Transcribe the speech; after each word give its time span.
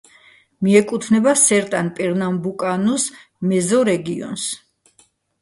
მიეკუთვნება 0.67 1.33
სერტან-პერნამბუკანუს 1.41 3.07
მეზორეგიონს. 3.53 4.49